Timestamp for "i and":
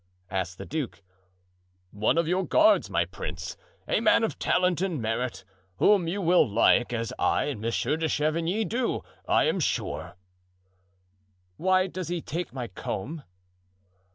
7.19-7.61